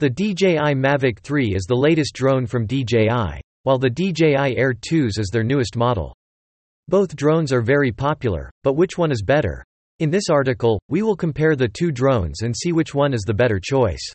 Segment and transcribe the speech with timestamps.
[0.00, 5.18] The DJI Mavic 3 is the latest drone from DJI, while the DJI Air 2s
[5.18, 6.14] is their newest model.
[6.86, 9.64] Both drones are very popular, but which one is better?
[9.98, 13.34] In this article, we will compare the two drones and see which one is the
[13.34, 14.12] better choice.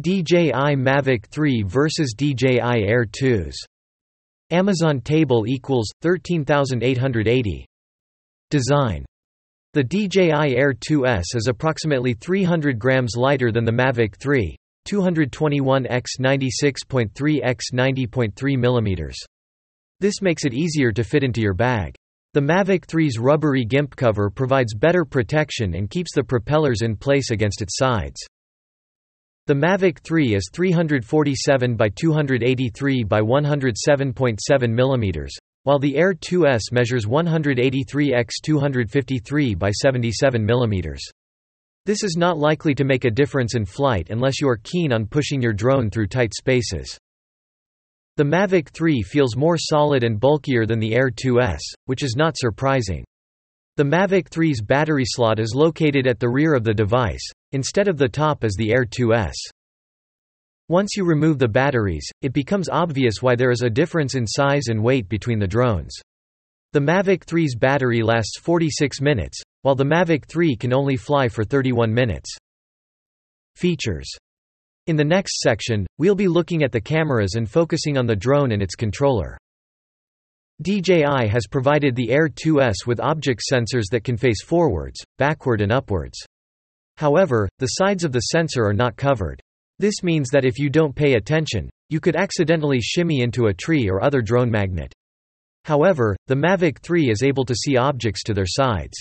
[0.00, 3.54] DJI Mavic 3 vs DJI Air 2s.
[4.52, 7.66] Amazon table equals 13880.
[8.48, 9.04] Design
[9.74, 14.54] The DJI Air 2S is approximately 300 grams lighter than the Mavic 3,
[14.84, 19.14] 221 x 96.3 x 90.3 mm.
[19.98, 21.94] This makes it easier to fit into your bag.
[22.34, 27.30] The Mavic 3's rubbery gimbal cover provides better protection and keeps the propellers in place
[27.30, 28.20] against its sides.
[29.46, 35.28] The Mavic 3 is 347 by 283 by 107.7 mm,
[35.64, 40.96] while the Air 2S measures 183 x 253 by 77 mm.
[41.84, 45.06] This is not likely to make a difference in flight unless you are keen on
[45.06, 46.98] pushing your drone through tight spaces.
[48.16, 52.36] The Mavic 3 feels more solid and bulkier than the Air 2S, which is not
[52.36, 53.04] surprising.
[53.76, 57.96] The Mavic 3's battery slot is located at the rear of the device, instead of
[57.96, 59.32] the top as the Air 2S.
[60.72, 64.68] Once you remove the batteries, it becomes obvious why there is a difference in size
[64.68, 65.94] and weight between the drones.
[66.72, 71.44] The Mavic 3's battery lasts 46 minutes, while the Mavic 3 can only fly for
[71.44, 72.34] 31 minutes.
[73.54, 74.10] Features
[74.86, 78.52] In the next section, we'll be looking at the cameras and focusing on the drone
[78.52, 79.36] and its controller.
[80.62, 85.70] DJI has provided the Air 2S with object sensors that can face forwards, backward and
[85.70, 86.18] upwards.
[86.96, 89.42] However, the sides of the sensor are not covered.
[89.82, 93.90] This means that if you don't pay attention, you could accidentally shimmy into a tree
[93.90, 94.92] or other drone magnet.
[95.64, 98.94] However, the Mavic 3 is able to see objects to their sides.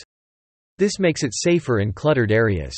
[0.79, 2.73] This makes it safer in cluttered areas.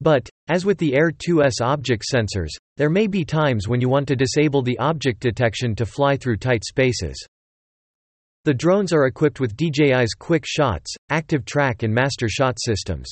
[0.00, 4.06] But, as with the Air 2S object sensors, there may be times when you want
[4.06, 7.26] to disable the object detection to fly through tight spaces.
[8.44, 13.08] The drones are equipped with DJI's Quick Shots, Active Track and Master Shot systems.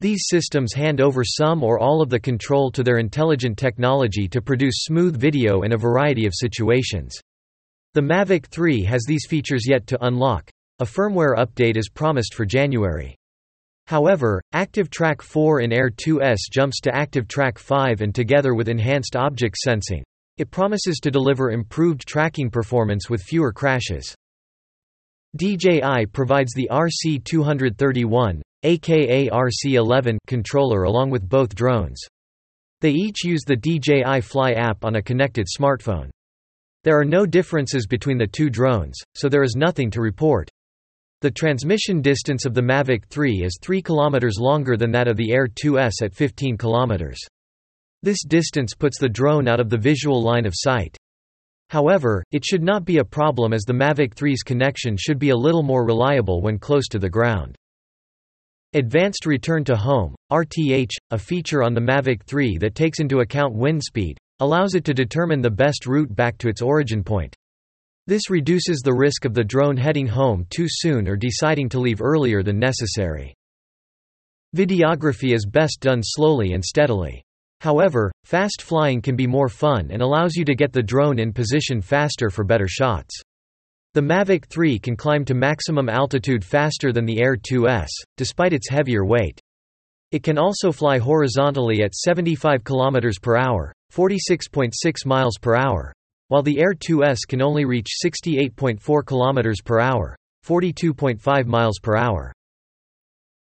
[0.00, 4.40] These systems hand over some or all of the control to their intelligent technology to
[4.40, 7.20] produce smooth video in a variety of situations.
[7.92, 10.48] The Mavic 3 has these features yet to unlock.
[10.78, 13.14] A firmware update is promised for January.
[13.88, 18.68] However, Active Track 4 in Air 2S jumps to Active Track 5 and together with
[18.68, 20.02] enhanced object sensing,
[20.38, 24.14] it promises to deliver improved tracking performance with fewer crashes.
[25.36, 32.00] DJI provides the RC231, aka RC11 controller along with both drones.
[32.80, 36.10] They each use the DJI Fly app on a connected smartphone.
[36.82, 40.48] There are no differences between the two drones, so there is nothing to report.
[41.20, 45.32] The transmission distance of the Mavic 3 is 3 km longer than that of the
[45.32, 47.14] Air 2S at 15 km.
[48.02, 50.96] This distance puts the drone out of the visual line of sight.
[51.68, 55.36] However, it should not be a problem as the Mavic 3's connection should be a
[55.36, 57.54] little more reliable when close to the ground.
[58.74, 63.52] Advanced Return to Home, RTH, a feature on the Mavic 3 that takes into account
[63.52, 67.34] wind speed, allows it to determine the best route back to its origin point.
[68.06, 72.00] This reduces the risk of the drone heading home too soon or deciding to leave
[72.00, 73.34] earlier than necessary.
[74.56, 77.24] Videography is best done slowly and steadily.
[77.60, 81.32] However, fast flying can be more fun and allows you to get the drone in
[81.32, 83.20] position faster for better shots.
[83.92, 88.68] The Mavic 3 can climb to maximum altitude faster than the Air 2S, despite its
[88.68, 89.40] heavier weight.
[90.12, 94.72] It can also fly horizontally at 75 km per hour, 46.6
[95.06, 95.92] miles per hour,
[96.28, 102.32] while the Air 2S can only reach 68.4 km per hour, 42.5 miles per hour.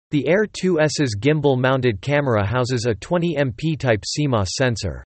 [0.09, 5.03] The Air 2S's gimbal-mounted camera houses a 20MP type CMOS sensor.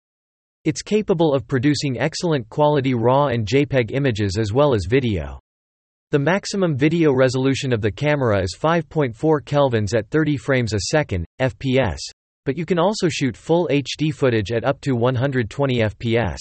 [0.65, 5.39] It's capable of producing excellent quality RAW and JPEG images as well as video.
[6.11, 11.25] The maximum video resolution of the camera is 5.4 kelvins at 30 frames a second,
[11.39, 11.99] FPS,
[12.43, 16.39] but you can also shoot full HD footage at up to 120 FPS.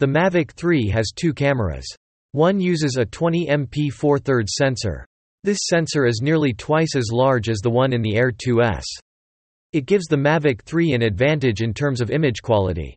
[0.00, 1.86] The Mavic 3 has two cameras.
[2.32, 5.06] One uses a 20MP 4 3 sensor.
[5.42, 8.82] This sensor is nearly twice as large as the one in the Air 2S.
[9.74, 12.96] It gives the Mavic 3 an advantage in terms of image quality.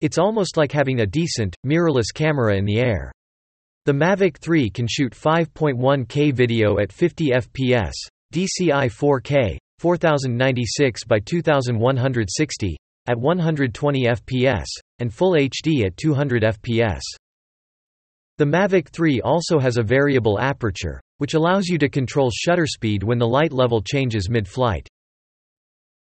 [0.00, 3.10] It's almost like having a decent, mirrorless camera in the air.
[3.86, 7.90] The Mavic 3 can shoot 5.1K video at 50 fps,
[8.32, 12.76] DCI 4K, 4096 by 2160,
[13.08, 14.66] at 120 fps,
[15.00, 17.00] and Full HD at 200 fps.
[18.38, 23.02] The Mavic 3 also has a variable aperture, which allows you to control shutter speed
[23.02, 24.88] when the light level changes mid-flight.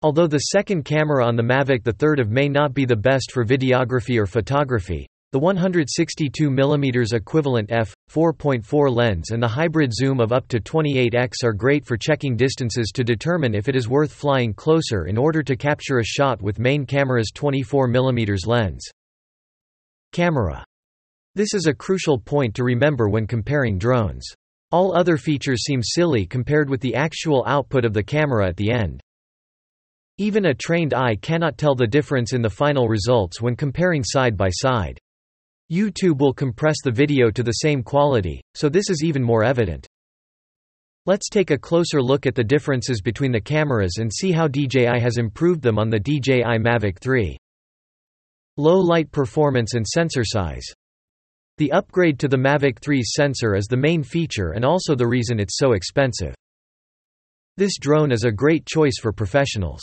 [0.04, 4.18] Although the second camera on the Mavic III may not be the best for videography
[4.18, 10.60] or photography, the 162 mm equivalent f4.4 lens and the hybrid zoom of up to
[10.60, 15.20] 28x are great for checking distances to determine if it is worth flying closer in
[15.20, 18.84] order to capture a shot with main camera's 24 mm lens.
[20.12, 20.66] Camera.
[21.36, 24.26] This is a crucial point to remember when comparing drones.
[24.72, 28.72] All other features seem silly compared with the actual output of the camera at the
[28.72, 29.00] end.
[30.18, 34.38] Even a trained eye cannot tell the difference in the final results when comparing side
[34.38, 35.00] by side.
[35.72, 39.88] YouTube will compress the video to the same quality, so this is even more evident.
[41.06, 45.00] Let's take a closer look at the differences between the cameras and see how DJI
[45.00, 47.38] has improved them on the DJI Mavic 3.
[48.58, 50.66] Low light performance and sensor size.
[51.58, 55.40] The upgrade to the Mavic 3's sensor is the main feature and also the reason
[55.40, 56.36] it's so expensive.
[57.58, 59.82] This drone is a great choice for professionals.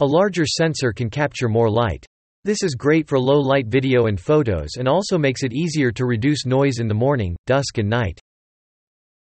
[0.00, 2.04] A larger sensor can capture more light.
[2.42, 6.46] This is great for low-light video and photos and also makes it easier to reduce
[6.46, 8.18] noise in the morning, dusk and night.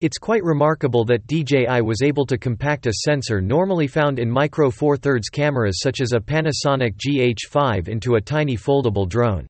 [0.01, 4.71] It's quite remarkable that DJI was able to compact a sensor normally found in micro
[4.71, 9.45] four thirds cameras such as a Panasonic GH5 into a tiny foldable drone.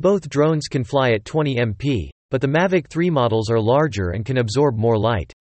[0.00, 4.26] Both drones can fly at 20 MP, but the Mavic 3 models are larger and
[4.26, 5.32] can absorb more light.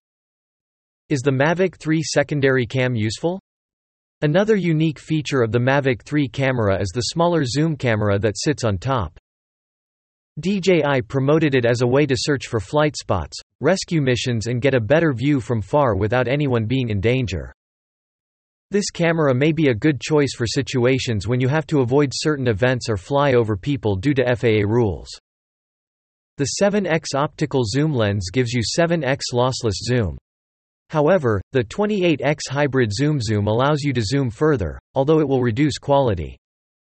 [1.09, 3.41] Is the Mavic 3 secondary cam useful?
[4.23, 8.63] Another unique feature of the Mavic 3 camera is the smaller zoom camera that sits
[8.63, 9.15] on top.
[10.39, 14.73] DJI promoted it as a way to search for flight spots, rescue missions and get
[14.73, 17.53] a better view from far without anyone being in danger.
[18.71, 22.47] This camera may be a good choice for situations when you have to avoid certain
[22.47, 25.09] events or fly over people due to FAA rules.
[26.37, 30.17] The 7x optical zoom lens gives you 7x lossless zoom.
[30.89, 35.77] However, the 28x hybrid zoom zoom allows you to zoom further, although it will reduce
[35.77, 36.37] quality.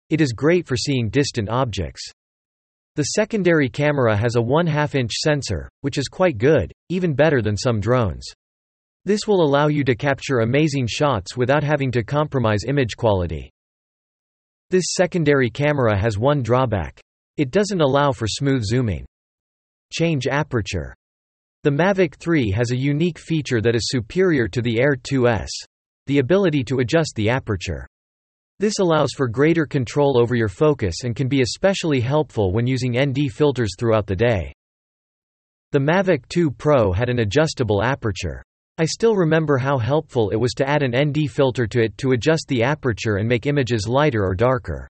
[0.09, 2.01] It is great for seeing distant objects.
[2.95, 7.41] The secondary camera has a 1 2 inch sensor, which is quite good, even better
[7.41, 8.25] than some drones.
[9.05, 13.51] This will allow you to capture amazing shots without having to compromise image quality.
[14.69, 16.99] This secondary camera has one drawback.
[17.37, 19.05] It doesn't allow for smooth zooming.
[19.93, 20.93] Change aperture.
[21.63, 25.47] The Mavic 3 has a unique feature that is superior to the Air 2s.
[26.05, 27.87] The ability to adjust the aperture.
[28.59, 32.99] This allows for greater control over your focus and can be especially helpful when using
[32.99, 34.53] ND filters throughout the day.
[35.71, 38.43] The Mavic 2 Pro had an adjustable aperture.
[38.77, 42.11] I still remember how helpful it was to add an ND filter to it to
[42.11, 44.87] adjust the aperture and make images lighter or darker.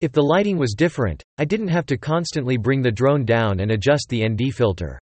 [0.00, 3.72] If the lighting was different, I didn't have to constantly bring the drone down and
[3.72, 5.00] adjust the ND filter.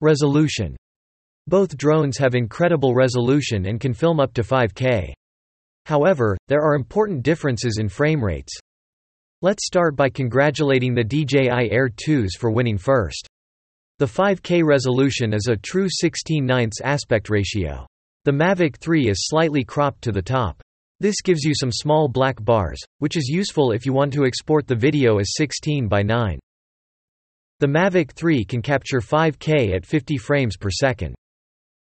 [0.00, 0.76] Resolution.
[1.46, 5.12] Both drones have incredible resolution and can film up to 5K.
[5.86, 8.52] However, there are important differences in frame rates.
[9.42, 13.28] Let's start by congratulating the DJI Air 2s for winning first.
[13.98, 17.86] The 5K resolution is a true 16 9 aspect ratio.
[18.24, 20.62] The Mavic 3 is slightly cropped to the top.
[21.00, 24.66] This gives you some small black bars, which is useful if you want to export
[24.66, 26.38] the video as 16 by 9.
[27.60, 31.14] The Mavic 3 can capture 5K at 50 frames per second.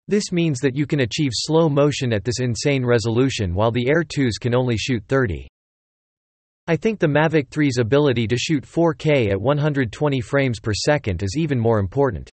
[0.08, 4.04] This means that you can achieve slow motion at this insane resolution while the Air
[4.04, 5.48] 2s can only shoot 30.
[6.68, 11.36] I think the Mavic 3's ability to shoot 4K at 120 frames per second is
[11.38, 12.30] even more important.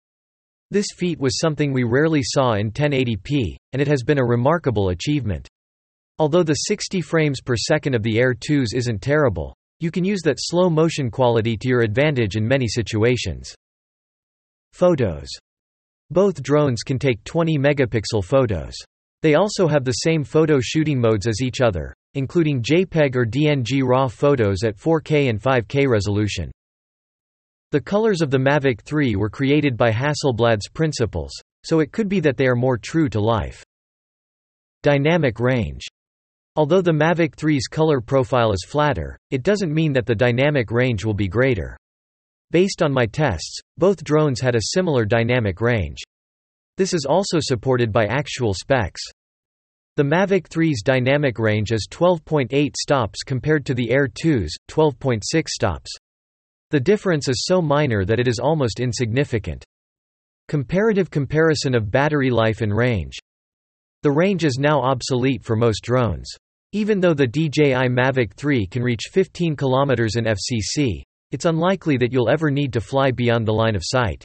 [0.70, 4.90] This feat was something we rarely saw in 1080p, and it has been a remarkable
[4.90, 5.48] achievement.
[6.18, 10.20] Although the 60 frames per second of the Air 2s isn't terrible, you can use
[10.22, 13.54] that slow motion quality to your advantage in many situations.
[14.72, 15.28] Photos.
[16.10, 18.74] Both drones can take 20 megapixel photos.
[19.22, 23.82] They also have the same photo shooting modes as each other, including JPEG or DNG
[23.82, 26.50] RAW photos at 4K and 5K resolution.
[27.70, 31.30] The colors of the Mavic 3 were created by Hasselblad's principles,
[31.64, 33.62] so it could be that they are more true to life.
[34.82, 35.86] Dynamic range.
[36.60, 41.06] Although the Mavic 3's color profile is flatter, it doesn't mean that the dynamic range
[41.06, 41.74] will be greater.
[42.50, 45.96] Based on my tests, both drones had a similar dynamic range.
[46.76, 49.00] This is also supported by actual specs.
[49.96, 55.90] The Mavic 3's dynamic range is 12.8 stops compared to the Air 2's, 12.6 stops.
[56.68, 59.64] The difference is so minor that it is almost insignificant.
[60.46, 63.16] Comparative comparison of battery life and range.
[64.02, 66.30] The range is now obsolete for most drones.
[66.72, 72.12] Even though the DJI Mavic 3 can reach 15 km in FCC, it's unlikely that
[72.12, 74.22] you'll ever need to fly beyond the line of sight.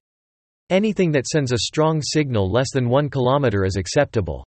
[0.69, 4.45] Anything that sends a strong signal less than 1 km is acceptable.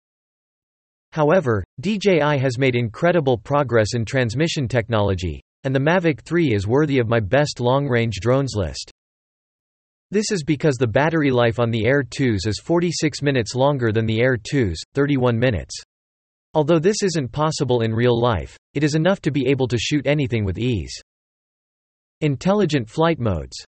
[1.13, 6.99] However, DJI has made incredible progress in transmission technology, and the Mavic 3 is worthy
[6.99, 8.91] of my best long-range drones list.
[10.11, 14.05] This is because the battery life on the Air 2s is 46 minutes longer than
[14.05, 15.83] the Air 2s, 31 minutes.
[16.57, 20.07] Although this isn't possible in real life, it is enough to be able to shoot
[20.07, 20.99] anything with ease.
[22.23, 23.63] Intelligent flight modes.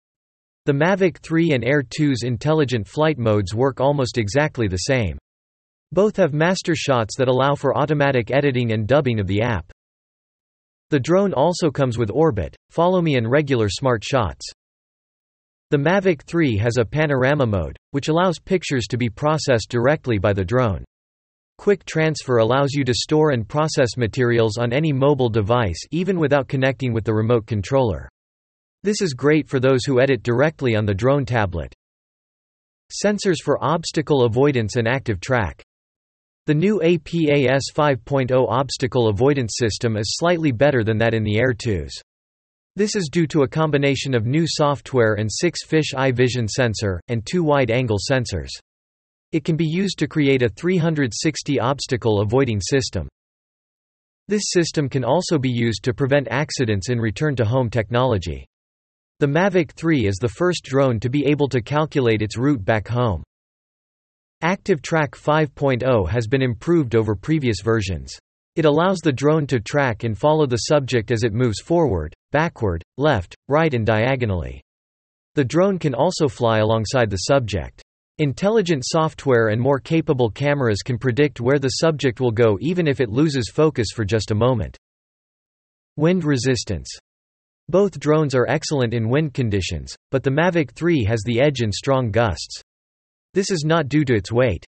[0.65, 5.19] The Mavic 3 and Air 2's intelligent flight modes work almost exactly the same.
[5.93, 9.71] Both have master shots that allow for automatic editing and dubbing of the app.
[10.89, 14.51] The drone also comes with Orbit, Follow Me and regular smart shots.
[15.69, 20.33] The Mavic 3 has a panorama mode, which allows pictures to be processed directly by
[20.33, 20.87] the drone.
[21.59, 26.47] Quick transfer allows you to store and process materials on any mobile device even without
[26.47, 28.09] connecting with the remote controller.
[28.85, 31.75] This is great for those who edit directly on the drone tablet.
[33.05, 35.61] Sensors for obstacle avoidance and active track.
[36.47, 41.53] The new APAS 5.0 obstacle avoidance system is slightly better than that in the Air
[41.53, 41.91] 2s.
[42.77, 47.01] This is due to a combination of new software and six fish eye vision sensor,
[47.09, 48.51] and two wide-angle sensors.
[49.33, 53.09] It can be used to create a 360 obstacle avoiding system.
[54.27, 58.47] This system can also be used to prevent accidents in return-to-home technology.
[59.21, 62.89] The Mavic 3 is the first drone to be able to calculate its route back
[62.89, 63.23] home.
[64.43, 68.17] Active Track 5.0 has been improved over previous versions.
[68.55, 72.83] It allows the drone to track and follow the subject as it moves forward, backward,
[72.97, 74.63] left, right and diagonally.
[75.35, 77.83] The drone can also fly alongside the subject.
[78.21, 83.01] Intelligent software and more capable cameras can predict where the subject will go even if
[83.01, 84.77] it loses focus for just a moment.
[85.97, 86.91] Wind resistance.
[87.69, 91.71] Both drones are excellent in wind conditions, but the Mavic 3 has the edge in
[91.71, 92.61] strong gusts.
[93.35, 94.65] This is not due to its weight.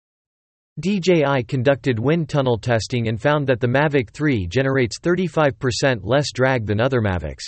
[0.79, 6.65] DJI conducted wind tunnel testing and found that the Mavic 3 generates 35% less drag
[6.65, 7.43] than other Mavics.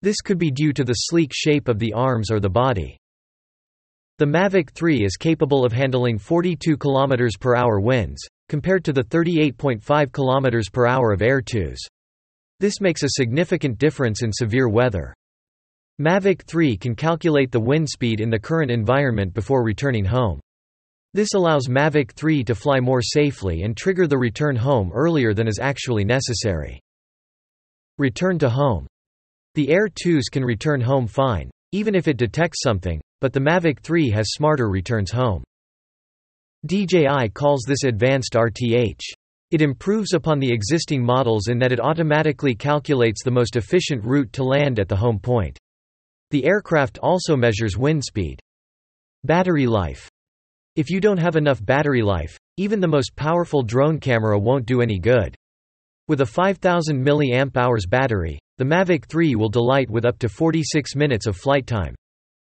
[0.00, 2.96] This could be due to the sleek shape of the arms or the body.
[4.20, 9.04] The Mavic 3 is capable of handling 42 km per hour winds, compared to the
[9.04, 11.78] 38.5 km per hour of Air 2s.
[12.58, 15.14] This makes a significant difference in severe weather.
[15.98, 20.38] Mavic 3 can calculate the wind speed in the current environment before returning home.
[21.14, 25.48] This allows Mavic 3 to fly more safely and trigger the return home earlier than
[25.48, 26.78] is actually necessary.
[27.96, 28.86] Return to home.
[29.54, 33.80] The Air 2s can return home fine, even if it detects something, but the Mavic
[33.80, 35.44] 3 has smarter returns home.
[36.66, 39.00] DJI calls this advanced RTH.
[39.50, 44.32] It improves upon the existing models in that it automatically calculates the most efficient route
[44.34, 45.58] to land at the home point.
[46.30, 48.38] The aircraft also measures wind speed.
[49.24, 50.08] Battery life.
[50.76, 54.80] If you don't have enough battery life, even the most powerful drone camera won't do
[54.80, 55.34] any good.
[56.06, 57.44] With a 5000 mAh
[57.88, 61.94] battery, the Mavic 3 will delight with up to 46 minutes of flight time.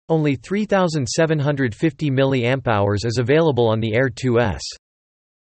[0.10, 4.60] Only 3750 mAh is available on the Air 2S.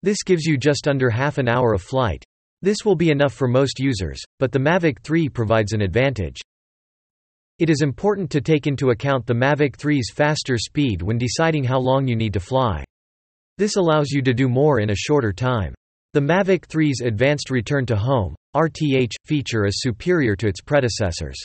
[0.05, 2.25] This gives you just under half an hour of flight.
[2.63, 6.41] This will be enough for most users, but the Mavic 3 provides an advantage.
[7.59, 11.81] It is important to take into account the Mavic 3's faster speed when deciding how
[11.81, 12.85] long you need to fly.
[13.59, 15.75] This allows you to do more in a shorter time.
[16.13, 21.45] The Mavic 3's advanced return to home RTH feature is superior to its predecessors.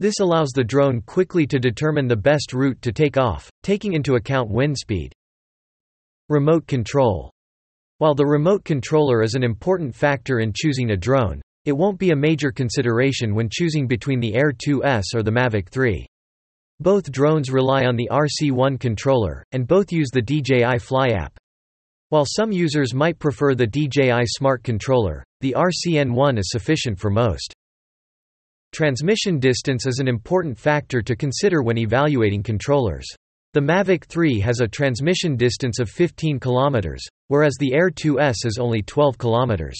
[0.00, 4.16] This allows the drone quickly to determine the best route to take off, taking into
[4.16, 5.12] account wind speed.
[6.28, 7.30] Remote control.
[7.98, 12.10] While the remote controller is an important factor in choosing a drone, it won't be
[12.10, 16.04] a major consideration when choosing between the Air 2S or the Mavic 3.
[16.80, 21.38] Both drones rely on the RC1 controller, and both use the DJI Fly app.
[22.08, 27.54] While some users might prefer the DJI Smart Controller, the RCN1 is sufficient for most.
[28.74, 33.06] Transmission distance is an important factor to consider when evaluating controllers.
[33.52, 36.96] The Mavic 3 has a transmission distance of 15 km,
[37.28, 39.70] whereas the Air 2S is only 12 km.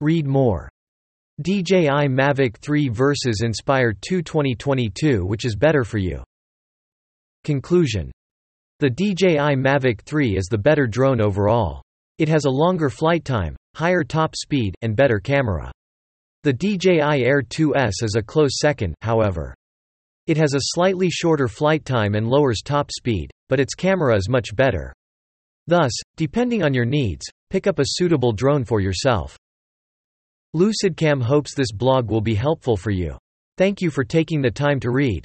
[0.00, 0.70] Read more.
[1.42, 6.24] DJI Mavic 3 versus Inspire 2 2022 Which is better for you?
[7.44, 8.10] Conclusion.
[8.80, 11.82] The DJI Mavic 3 is the better drone overall.
[12.16, 15.70] It has a longer flight time, higher top speed, and better camera.
[16.44, 19.56] The DJI Air 2S is a close second, however.
[20.28, 24.28] It has a slightly shorter flight time and lowers top speed, but its camera is
[24.28, 24.92] much better.
[25.66, 29.36] Thus, depending on your needs, pick up a suitable drone for yourself.
[30.54, 33.18] LucidCam hopes this blog will be helpful for you.
[33.56, 35.24] Thank you for taking the time to read.